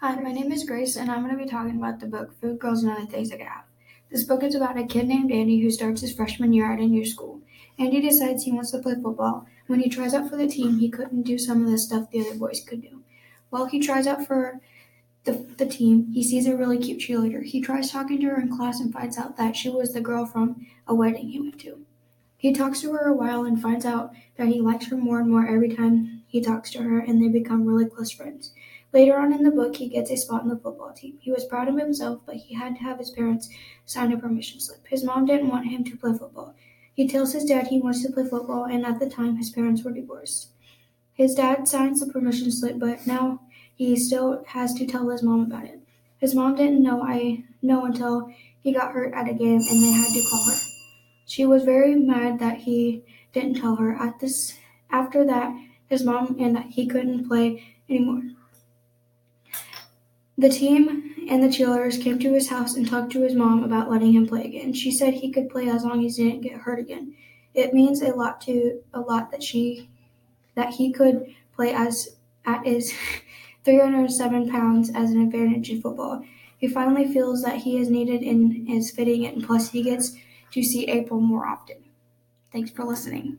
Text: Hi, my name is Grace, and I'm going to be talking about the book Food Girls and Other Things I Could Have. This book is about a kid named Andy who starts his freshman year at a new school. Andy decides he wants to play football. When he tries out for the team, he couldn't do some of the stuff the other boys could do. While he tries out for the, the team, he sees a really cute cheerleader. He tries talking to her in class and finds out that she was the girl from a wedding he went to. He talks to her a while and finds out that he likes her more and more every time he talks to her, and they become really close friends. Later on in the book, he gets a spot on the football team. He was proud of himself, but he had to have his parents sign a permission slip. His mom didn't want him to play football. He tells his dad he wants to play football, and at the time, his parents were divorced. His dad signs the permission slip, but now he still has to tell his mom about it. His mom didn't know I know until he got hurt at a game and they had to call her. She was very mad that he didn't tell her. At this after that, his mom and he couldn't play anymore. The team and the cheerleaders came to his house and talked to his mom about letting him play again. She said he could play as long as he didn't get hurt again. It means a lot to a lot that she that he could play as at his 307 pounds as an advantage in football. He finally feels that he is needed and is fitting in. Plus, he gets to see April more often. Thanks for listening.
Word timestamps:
Hi, 0.00 0.14
my 0.14 0.30
name 0.30 0.52
is 0.52 0.62
Grace, 0.62 0.94
and 0.94 1.10
I'm 1.10 1.24
going 1.24 1.36
to 1.36 1.44
be 1.44 1.50
talking 1.50 1.74
about 1.74 1.98
the 1.98 2.06
book 2.06 2.32
Food 2.40 2.60
Girls 2.60 2.84
and 2.84 2.92
Other 2.92 3.04
Things 3.06 3.32
I 3.32 3.36
Could 3.36 3.46
Have. 3.48 3.64
This 4.12 4.22
book 4.22 4.44
is 4.44 4.54
about 4.54 4.78
a 4.78 4.86
kid 4.86 5.08
named 5.08 5.32
Andy 5.32 5.60
who 5.60 5.72
starts 5.72 6.02
his 6.02 6.14
freshman 6.14 6.52
year 6.52 6.72
at 6.72 6.78
a 6.78 6.86
new 6.86 7.04
school. 7.04 7.40
Andy 7.80 8.00
decides 8.00 8.44
he 8.44 8.52
wants 8.52 8.70
to 8.70 8.78
play 8.78 8.94
football. 8.94 9.48
When 9.66 9.80
he 9.80 9.90
tries 9.90 10.14
out 10.14 10.30
for 10.30 10.36
the 10.36 10.46
team, 10.46 10.78
he 10.78 10.88
couldn't 10.88 11.24
do 11.24 11.36
some 11.36 11.64
of 11.64 11.68
the 11.68 11.78
stuff 11.78 12.12
the 12.12 12.20
other 12.20 12.38
boys 12.38 12.62
could 12.64 12.82
do. 12.82 13.02
While 13.50 13.66
he 13.66 13.80
tries 13.80 14.06
out 14.06 14.24
for 14.24 14.60
the, 15.24 15.44
the 15.58 15.66
team, 15.66 16.12
he 16.12 16.22
sees 16.22 16.46
a 16.46 16.56
really 16.56 16.78
cute 16.78 17.00
cheerleader. 17.00 17.42
He 17.42 17.60
tries 17.60 17.90
talking 17.90 18.20
to 18.20 18.26
her 18.28 18.40
in 18.40 18.56
class 18.56 18.78
and 18.78 18.92
finds 18.92 19.18
out 19.18 19.36
that 19.36 19.56
she 19.56 19.68
was 19.68 19.94
the 19.94 20.00
girl 20.00 20.26
from 20.26 20.64
a 20.86 20.94
wedding 20.94 21.30
he 21.30 21.40
went 21.40 21.58
to. 21.62 21.84
He 22.36 22.52
talks 22.52 22.82
to 22.82 22.92
her 22.92 23.08
a 23.08 23.16
while 23.16 23.44
and 23.44 23.60
finds 23.60 23.84
out 23.84 24.12
that 24.36 24.46
he 24.46 24.60
likes 24.60 24.86
her 24.86 24.96
more 24.96 25.18
and 25.18 25.28
more 25.28 25.48
every 25.48 25.74
time 25.74 26.22
he 26.28 26.40
talks 26.40 26.70
to 26.70 26.82
her, 26.82 27.00
and 27.00 27.20
they 27.20 27.28
become 27.28 27.66
really 27.66 27.86
close 27.86 28.12
friends. 28.12 28.52
Later 28.92 29.18
on 29.18 29.32
in 29.32 29.42
the 29.42 29.50
book, 29.50 29.76
he 29.76 29.88
gets 29.88 30.10
a 30.10 30.16
spot 30.16 30.42
on 30.42 30.48
the 30.48 30.56
football 30.56 30.92
team. 30.92 31.18
He 31.20 31.30
was 31.30 31.44
proud 31.44 31.68
of 31.68 31.76
himself, 31.76 32.20
but 32.24 32.36
he 32.36 32.54
had 32.54 32.76
to 32.76 32.82
have 32.82 32.98
his 32.98 33.10
parents 33.10 33.50
sign 33.84 34.12
a 34.12 34.16
permission 34.16 34.60
slip. 34.60 34.86
His 34.86 35.04
mom 35.04 35.26
didn't 35.26 35.48
want 35.48 35.66
him 35.66 35.84
to 35.84 35.96
play 35.96 36.12
football. 36.12 36.54
He 36.94 37.06
tells 37.06 37.32
his 37.32 37.44
dad 37.44 37.66
he 37.66 37.80
wants 37.80 38.02
to 38.02 38.12
play 38.12 38.24
football, 38.24 38.64
and 38.64 38.86
at 38.86 38.98
the 38.98 39.08
time, 39.08 39.36
his 39.36 39.50
parents 39.50 39.84
were 39.84 39.92
divorced. 39.92 40.48
His 41.12 41.34
dad 41.34 41.68
signs 41.68 42.00
the 42.00 42.12
permission 42.12 42.50
slip, 42.50 42.78
but 42.78 43.06
now 43.06 43.40
he 43.74 43.94
still 43.96 44.42
has 44.48 44.72
to 44.74 44.86
tell 44.86 45.08
his 45.10 45.22
mom 45.22 45.42
about 45.42 45.64
it. 45.64 45.80
His 46.18 46.34
mom 46.34 46.56
didn't 46.56 46.82
know 46.82 47.02
I 47.02 47.44
know 47.62 47.84
until 47.84 48.32
he 48.60 48.72
got 48.72 48.92
hurt 48.92 49.14
at 49.14 49.28
a 49.28 49.34
game 49.34 49.60
and 49.60 49.82
they 49.82 49.92
had 49.92 50.12
to 50.12 50.28
call 50.28 50.44
her. 50.50 50.56
She 51.26 51.46
was 51.46 51.62
very 51.62 51.94
mad 51.94 52.38
that 52.40 52.58
he 52.58 53.04
didn't 53.32 53.60
tell 53.60 53.76
her. 53.76 53.94
At 53.94 54.18
this 54.18 54.58
after 54.90 55.24
that, 55.26 55.54
his 55.88 56.04
mom 56.04 56.36
and 56.40 56.58
he 56.64 56.86
couldn't 56.86 57.28
play 57.28 57.62
anymore. 57.88 58.22
The 60.38 60.48
team 60.48 61.26
and 61.28 61.42
the 61.42 61.48
cheerleaders 61.48 62.00
came 62.00 62.20
to 62.20 62.32
his 62.32 62.48
house 62.48 62.76
and 62.76 62.88
talked 62.88 63.10
to 63.12 63.22
his 63.22 63.34
mom 63.34 63.64
about 63.64 63.90
letting 63.90 64.12
him 64.12 64.26
play 64.26 64.44
again. 64.44 64.72
She 64.72 64.92
said 64.92 65.14
he 65.14 65.32
could 65.32 65.50
play 65.50 65.68
as 65.68 65.84
long 65.84 66.06
as 66.06 66.16
he 66.16 66.30
didn't 66.30 66.42
get 66.42 66.60
hurt 66.60 66.78
again. 66.78 67.14
It 67.54 67.74
means 67.74 68.02
a 68.02 68.14
lot 68.14 68.40
to 68.42 68.80
a 68.94 69.00
lot 69.00 69.32
that 69.32 69.42
she 69.42 69.90
that 70.54 70.74
he 70.74 70.92
could 70.92 71.34
play 71.52 71.74
as 71.74 72.16
at 72.46 72.64
his 72.64 72.94
307 73.64 74.48
pounds 74.48 74.90
as 74.94 75.10
an 75.10 75.20
advantage 75.20 75.70
in 75.70 75.82
football. 75.82 76.24
He 76.58 76.68
finally 76.68 77.12
feels 77.12 77.42
that 77.42 77.56
he 77.56 77.78
is 77.78 77.90
needed 77.90 78.22
and 78.22 78.68
is 78.70 78.92
fitting 78.92 79.24
in. 79.24 79.42
Plus, 79.42 79.70
he 79.70 79.82
gets 79.82 80.16
to 80.52 80.62
see 80.62 80.88
April 80.88 81.20
more 81.20 81.46
often. 81.46 81.76
Thanks 82.52 82.70
for 82.70 82.84
listening. 82.84 83.38